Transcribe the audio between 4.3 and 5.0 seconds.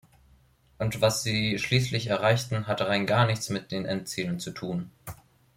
zu tun.